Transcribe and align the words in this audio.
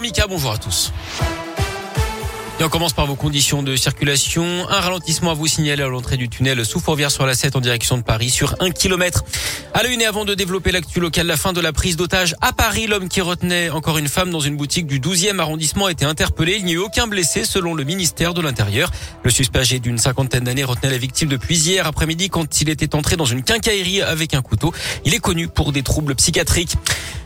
Mika, 0.00 0.26
bonjour 0.26 0.52
à 0.52 0.58
tous. 0.58 0.90
Et 2.58 2.64
on 2.64 2.68
commence 2.68 2.92
par 2.94 3.06
vos 3.06 3.14
conditions 3.14 3.62
de 3.62 3.76
circulation. 3.76 4.42
Un 4.68 4.80
ralentissement 4.80 5.30
à 5.30 5.34
vous 5.34 5.46
signaler 5.46 5.82
à 5.82 5.86
l'entrée 5.86 6.16
du 6.16 6.28
tunnel 6.28 6.64
sous 6.64 6.80
Fourvière 6.80 7.10
sur 7.10 7.26
la 7.26 7.34
7 7.34 7.56
en 7.56 7.60
direction 7.60 7.98
de 7.98 8.02
Paris 8.02 8.30
sur 8.30 8.56
un 8.60 8.70
kilomètre. 8.70 9.22
À 9.74 9.82
l'une 9.84 10.00
et 10.00 10.06
avant 10.06 10.24
de 10.24 10.34
développer 10.34 10.72
l'actu 10.72 10.98
local, 10.98 11.26
la 11.26 11.36
fin 11.36 11.52
de 11.52 11.60
la 11.60 11.72
prise 11.72 11.96
d'otage 11.96 12.34
à 12.40 12.52
Paris. 12.52 12.86
L'homme 12.86 13.08
qui 13.08 13.20
retenait 13.20 13.70
encore 13.70 13.98
une 13.98 14.08
femme 14.08 14.30
dans 14.30 14.40
une 14.40 14.56
boutique 14.56 14.86
du 14.86 14.98
12e 14.98 15.38
arrondissement 15.38 15.86
a 15.86 15.92
été 15.92 16.04
interpellé. 16.04 16.56
Il 16.58 16.64
n'y 16.64 16.72
a 16.72 16.74
eu 16.74 16.78
aucun 16.78 17.06
blessé 17.06 17.44
selon 17.44 17.74
le 17.74 17.84
ministère 17.84 18.34
de 18.34 18.40
l'Intérieur. 18.40 18.90
Le 19.22 19.30
suspect 19.30 19.60
âgé 19.60 19.78
d'une 19.78 19.98
cinquantaine 19.98 20.44
d'années 20.44 20.64
retenait 20.64 20.90
la 20.90 20.98
victime 20.98 21.28
depuis 21.28 21.58
hier 21.58 21.86
après-midi 21.86 22.28
quand 22.28 22.60
il 22.60 22.70
était 22.70 22.94
entré 22.94 23.16
dans 23.16 23.26
une 23.26 23.42
quincaillerie 23.42 24.02
avec 24.02 24.34
un 24.34 24.42
couteau. 24.42 24.72
Il 25.04 25.14
est 25.14 25.20
connu 25.20 25.48
pour 25.48 25.70
des 25.70 25.82
troubles 25.82 26.14
psychiatriques. 26.14 26.76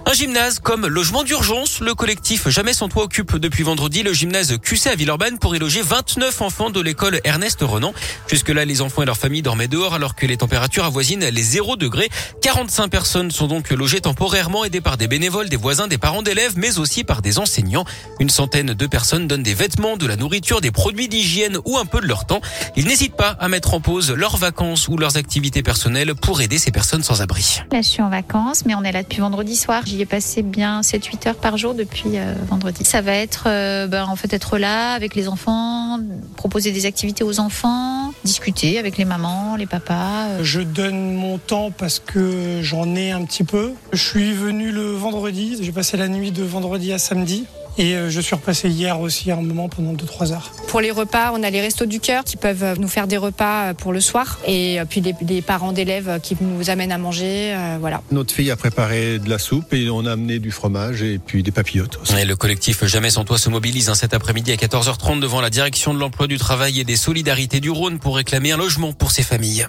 Un 0.08 0.12
gymnase 0.12 0.60
comme 0.60 0.86
logement 0.86 1.24
d'urgence. 1.24 1.80
Le 1.80 1.92
collectif 1.92 2.48
Jamais 2.48 2.72
sans 2.72 2.88
toit 2.88 3.02
occupe 3.02 3.38
depuis 3.38 3.64
vendredi 3.64 4.04
le 4.04 4.12
gymnase 4.12 4.56
QC 4.56 4.86
à 4.86 4.94
Villeurbanne 4.94 5.40
pour 5.40 5.56
y 5.56 5.58
loger 5.58 5.82
29 5.82 6.42
enfants 6.42 6.70
de 6.70 6.80
l'école 6.80 7.18
Ernest 7.24 7.58
Renan. 7.62 7.92
Jusque-là, 8.28 8.64
les 8.64 8.82
enfants 8.82 9.02
et 9.02 9.04
leurs 9.04 9.16
familles 9.16 9.42
dormaient 9.42 9.66
dehors 9.66 9.94
alors 9.94 10.14
que 10.14 10.24
les 10.24 10.36
températures 10.36 10.84
avoisinent 10.84 11.24
les 11.24 11.42
0 11.42 11.74
degrés. 11.74 12.08
45 12.40 12.86
personnes 12.86 13.32
sont 13.32 13.48
donc 13.48 13.70
logées 13.70 14.00
temporairement 14.00 14.64
aidées 14.64 14.80
par 14.80 14.96
des 14.96 15.08
bénévoles, 15.08 15.48
des 15.48 15.56
voisins, 15.56 15.88
des 15.88 15.98
parents 15.98 16.22
d'élèves, 16.22 16.52
mais 16.54 16.78
aussi 16.78 17.02
par 17.02 17.20
des 17.20 17.40
enseignants. 17.40 17.84
Une 18.20 18.30
centaine 18.30 18.74
de 18.74 18.86
personnes 18.86 19.26
donnent 19.26 19.42
des 19.42 19.54
vêtements, 19.54 19.96
de 19.96 20.06
la 20.06 20.14
nourriture, 20.14 20.60
des 20.60 20.70
produits 20.70 21.08
d'hygiène 21.08 21.58
ou 21.64 21.78
un 21.78 21.84
peu 21.84 22.00
de 22.00 22.06
leur 22.06 22.26
temps. 22.26 22.40
Ils 22.76 22.86
n'hésitent 22.86 23.16
pas 23.16 23.30
à 23.40 23.48
mettre 23.48 23.74
en 23.74 23.80
pause 23.80 24.12
leurs 24.12 24.36
vacances 24.36 24.86
ou 24.86 24.98
leurs 24.98 25.16
activités 25.16 25.64
personnelles 25.64 26.14
pour 26.14 26.40
aider 26.42 26.58
ces 26.58 26.70
personnes 26.70 27.02
sans 27.02 27.22
abri. 27.22 27.62
Là, 27.72 27.82
je 27.82 27.88
suis 27.88 28.02
en 28.02 28.08
vacances, 28.08 28.64
mais 28.66 28.76
on 28.76 28.84
est 28.84 28.92
là 28.92 29.02
depuis 29.02 29.20
vendredi 29.20 29.56
soir. 29.56 29.82
J'y 29.96 30.02
ai 30.02 30.06
passé 30.06 30.42
bien 30.42 30.82
7-8 30.82 31.26
heures 31.26 31.36
par 31.36 31.56
jour 31.56 31.72
depuis 31.72 32.18
euh, 32.18 32.34
vendredi. 32.50 32.84
Ça 32.84 33.00
va 33.00 33.12
être 33.14 33.44
euh, 33.46 33.86
ben, 33.86 34.04
en 34.04 34.14
fait 34.14 34.30
être 34.34 34.58
là 34.58 34.92
avec 34.92 35.14
les 35.14 35.26
enfants, 35.26 35.98
proposer 36.36 36.70
des 36.70 36.84
activités 36.84 37.24
aux 37.24 37.40
enfants, 37.40 38.12
discuter 38.22 38.78
avec 38.78 38.98
les 38.98 39.06
mamans, 39.06 39.56
les 39.56 39.64
papas. 39.64 40.26
euh. 40.28 40.44
Je 40.44 40.60
donne 40.60 41.14
mon 41.14 41.38
temps 41.38 41.70
parce 41.70 41.98
que 41.98 42.60
j'en 42.60 42.94
ai 42.94 43.10
un 43.10 43.24
petit 43.24 43.42
peu. 43.42 43.72
Je 43.94 44.02
suis 44.02 44.34
venu 44.34 44.70
le 44.70 44.90
vendredi, 44.92 45.56
j'ai 45.62 45.72
passé 45.72 45.96
la 45.96 46.08
nuit 46.08 46.30
de 46.30 46.42
vendredi 46.42 46.92
à 46.92 46.98
samedi. 46.98 47.46
Et 47.78 47.94
euh, 47.94 48.10
je 48.10 48.20
suis 48.20 48.34
repassé 48.34 48.68
hier 48.68 49.00
aussi 49.00 49.30
un 49.30 49.36
moment 49.36 49.68
pendant 49.68 49.92
2-3 49.94 50.32
heures. 50.32 50.50
Pour 50.68 50.80
les 50.80 50.90
repas, 50.90 51.32
on 51.34 51.42
a 51.42 51.50
les 51.50 51.60
restos 51.60 51.86
du 51.86 52.00
cœur 52.00 52.24
qui 52.24 52.36
peuvent 52.36 52.78
nous 52.78 52.88
faire 52.88 53.06
des 53.06 53.16
repas 53.16 53.74
pour 53.74 53.92
le 53.92 54.00
soir 54.00 54.38
et 54.46 54.78
puis 54.88 55.00
les, 55.00 55.14
les 55.22 55.42
parents 55.42 55.72
d'élèves 55.72 56.18
qui 56.22 56.36
nous 56.40 56.70
amènent 56.70 56.92
à 56.92 56.98
manger. 56.98 57.54
euh, 57.54 57.76
voilà. 57.80 58.02
Notre 58.10 58.34
fille 58.34 58.50
a 58.50 58.56
préparé 58.56 59.18
de 59.18 59.28
la 59.28 59.38
soupe 59.38 59.72
et 59.74 59.88
on 59.90 60.06
a 60.06 60.12
amené 60.12 60.38
du 60.38 60.50
fromage 60.50 61.02
et 61.02 61.18
puis 61.18 61.42
des 61.42 61.50
papillotes 61.50 61.98
aussi. 62.02 62.14
Et 62.16 62.24
le 62.24 62.36
collectif 62.36 62.84
Jamais 62.84 63.10
sans 63.10 63.24
toi 63.24 63.38
se 63.38 63.48
mobilise 63.50 63.88
hein, 63.88 63.94
cet 63.94 64.14
après-midi 64.14 64.52
à 64.52 64.56
14h30 64.56 65.20
devant 65.20 65.40
la 65.40 65.50
direction 65.50 65.92
de 65.92 65.98
l'emploi 65.98 66.26
du 66.26 66.38
travail 66.38 66.80
et 66.80 66.84
des 66.84 66.96
solidarités 66.96 67.60
du 67.60 67.70
Rhône 67.70 67.98
pour 67.98 68.16
réclamer 68.16 68.52
un 68.52 68.56
logement 68.56 68.92
pour 68.92 69.10
ses 69.10 69.22
familles. 69.22 69.66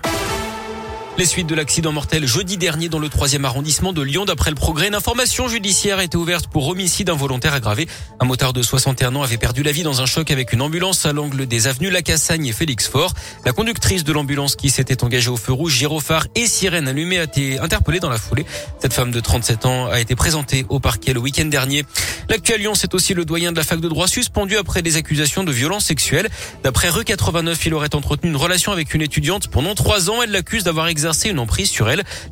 Les 1.17 1.25
suites 1.25 1.47
de 1.47 1.55
l'accident 1.55 1.91
mortel 1.91 2.27
jeudi 2.27 2.57
dernier 2.57 2.89
dans 2.89 2.99
le 2.99 3.09
troisième 3.09 3.43
arrondissement 3.43 3.91
de 3.91 4.03
Lyon. 4.03 4.25
D'après 4.25 4.51
le 4.51 4.55
progrès, 4.55 4.87
une 4.87 4.93
information 4.93 5.47
judiciaire 5.47 5.97
a 5.97 6.03
été 6.03 6.15
ouverte 6.15 6.45
pour 6.45 6.67
homicide 6.67 7.09
involontaire 7.09 7.55
aggravé. 7.55 7.87
Un 8.19 8.25
motard 8.25 8.53
de 8.53 8.61
61 8.61 9.15
ans 9.15 9.23
avait 9.23 9.39
perdu 9.39 9.63
la 9.63 9.71
vie 9.71 9.81
dans 9.81 9.99
un 9.99 10.05
choc 10.05 10.29
avec 10.29 10.53
une 10.53 10.61
ambulance 10.61 11.07
à 11.07 11.13
l'angle 11.13 11.47
des 11.47 11.65
avenues 11.65 11.89
Lacassagne 11.89 12.45
et 12.45 12.51
Félix 12.51 12.87
Fort. 12.87 13.15
La 13.45 13.51
conductrice 13.51 14.03
de 14.03 14.13
l'ambulance 14.13 14.55
qui 14.55 14.69
s'était 14.69 15.03
engagée 15.03 15.31
au 15.31 15.37
feu 15.37 15.53
rouge, 15.53 15.73
gyrophare 15.73 16.27
et 16.35 16.45
sirène 16.45 16.87
allumée 16.87 17.17
a 17.17 17.23
été 17.23 17.57
interpellée 17.57 17.99
dans 17.99 18.11
la 18.11 18.19
foulée. 18.19 18.45
Cette 18.79 18.93
femme 18.93 19.09
de 19.09 19.19
37 19.19 19.65
ans 19.65 19.87
a 19.87 19.99
été 19.99 20.15
présentée 20.15 20.67
au 20.69 20.79
parquet 20.79 21.13
le 21.13 21.19
week-end 21.19 21.45
dernier. 21.45 21.83
L'actuel 22.29 22.59
Lyon, 22.59 22.75
c'est 22.75 22.93
aussi 22.93 23.15
le 23.15 23.25
doyen 23.25 23.51
de 23.51 23.57
la 23.57 23.63
fac 23.63 23.79
de 23.79 23.89
droit 23.89 24.07
suspendu 24.07 24.55
après 24.57 24.83
des 24.83 24.97
accusations 24.97 25.43
de 25.43 25.51
violence 25.51 25.85
sexuelle. 25.85 26.29
D'après 26.63 26.89
Rue 26.89 27.05
89, 27.05 27.65
il 27.65 27.73
aurait 27.73 27.95
entretenu 27.95 28.29
une 28.29 28.35
relation 28.35 28.71
avec 28.71 28.93
une 28.93 29.01
étudiante 29.01 29.47
pendant 29.47 29.73
trois 29.73 30.11
ans. 30.11 30.21
Elle 30.21 30.29
l'accuse 30.29 30.63
d'avoir 30.63 30.87
exercé 30.87 31.06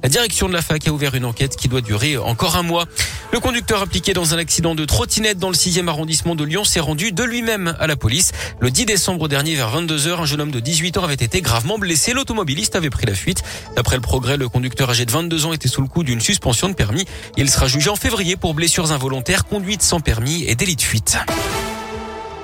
La 0.03 0.09
direction 0.09 0.47
de 0.47 0.53
la 0.53 0.61
fac 0.61 0.87
a 0.87 0.91
ouvert 0.91 1.15
une 1.15 1.25
enquête 1.25 1.55
qui 1.55 1.67
doit 1.67 1.81
durer 1.81 2.17
encore 2.17 2.55
un 2.55 2.63
mois. 2.63 2.85
Le 3.31 3.39
conducteur 3.39 3.81
impliqué 3.81 4.13
dans 4.13 4.33
un 4.33 4.37
accident 4.37 4.75
de 4.75 4.85
trottinette 4.85 5.37
dans 5.37 5.49
le 5.49 5.55
6e 5.55 5.87
arrondissement 5.87 6.35
de 6.35 6.43
Lyon 6.43 6.63
s'est 6.63 6.79
rendu 6.79 7.11
de 7.11 7.23
lui-même 7.23 7.75
à 7.79 7.87
la 7.87 7.95
police. 7.95 8.31
Le 8.59 8.71
10 8.71 8.85
décembre 8.85 9.27
dernier, 9.27 9.55
vers 9.55 9.75
22h, 9.75 10.21
un 10.21 10.25
jeune 10.25 10.41
homme 10.41 10.51
de 10.51 10.59
18 10.59 10.97
ans 10.97 11.03
avait 11.03 11.13
été 11.15 11.41
gravement 11.41 11.77
blessé. 11.77 12.13
L'automobiliste 12.13 12.75
avait 12.75 12.89
pris 12.89 13.05
la 13.05 13.15
fuite. 13.15 13.43
D'après 13.75 13.95
le 13.95 14.01
progrès, 14.01 14.37
le 14.37 14.49
conducteur 14.49 14.89
âgé 14.89 15.05
de 15.05 15.11
22 15.11 15.45
ans 15.45 15.53
était 15.53 15.67
sous 15.67 15.81
le 15.81 15.87
coup 15.87 16.03
d'une 16.03 16.21
suspension 16.21 16.69
de 16.69 16.73
permis. 16.73 17.05
Il 17.37 17.49
sera 17.49 17.67
jugé 17.67 17.89
en 17.89 17.95
février 17.95 18.35
pour 18.35 18.53
blessures 18.53 18.91
involontaires, 18.91 19.45
conduite 19.45 19.81
sans 19.81 19.99
permis 19.99 20.43
et 20.43 20.55
délit 20.55 20.75
de 20.75 20.81
fuite. 20.81 21.17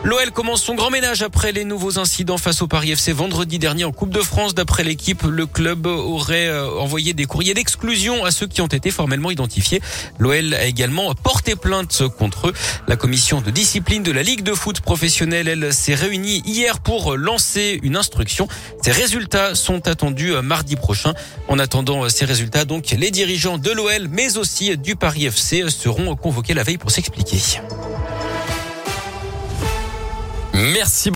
L'OL 0.03 0.31
commence 0.31 0.63
son 0.63 0.73
grand 0.73 0.89
ménage 0.89 1.21
après 1.21 1.51
les 1.51 1.63
nouveaux 1.63 1.99
incidents 1.99 2.39
face 2.39 2.63
au 2.63 2.67
Paris 2.67 2.91
FC 2.91 3.11
vendredi 3.11 3.59
dernier 3.59 3.83
en 3.83 3.91
Coupe 3.91 4.09
de 4.09 4.21
France. 4.21 4.55
D'après 4.55 4.83
l'équipe, 4.83 5.21
le 5.21 5.45
club 5.45 5.85
aurait 5.85 6.47
euh, 6.47 6.71
envoyé 6.79 7.13
des 7.13 7.25
courriers 7.25 7.53
d'exclusion 7.53 8.25
à 8.25 8.31
ceux 8.31 8.47
qui 8.47 8.61
ont 8.61 8.67
été 8.67 8.89
formellement 8.89 9.29
identifiés. 9.29 9.79
L'OL 10.17 10.55
a 10.55 10.65
également 10.65 11.13
porté 11.13 11.55
plainte 11.55 12.01
contre 12.17 12.47
eux. 12.47 12.53
La 12.87 12.95
commission 12.95 13.41
de 13.41 13.51
discipline 13.51 14.01
de 14.01 14.11
la 14.11 14.23
Ligue 14.23 14.41
de 14.41 14.55
foot 14.55 14.81
professionnelle, 14.81 15.47
elle, 15.47 15.71
s'est 15.71 15.93
réunie 15.93 16.41
hier 16.47 16.79
pour 16.79 17.15
lancer 17.15 17.79
une 17.83 17.95
instruction. 17.95 18.47
Ces 18.81 18.91
résultats 18.91 19.53
sont 19.53 19.87
attendus 19.87 20.33
euh, 20.33 20.41
mardi 20.41 20.77
prochain. 20.77 21.13
En 21.47 21.59
attendant 21.59 22.05
euh, 22.05 22.09
ces 22.09 22.25
résultats, 22.25 22.65
donc, 22.65 22.89
les 22.89 23.11
dirigeants 23.11 23.59
de 23.59 23.69
l'OL, 23.69 24.07
mais 24.09 24.39
aussi 24.39 24.75
du 24.77 24.95
Paris 24.95 25.27
FC 25.27 25.69
seront 25.69 26.15
convoqués 26.15 26.55
la 26.55 26.63
veille 26.63 26.79
pour 26.79 26.89
s'expliquer. 26.89 27.37
Merci. 30.61 31.09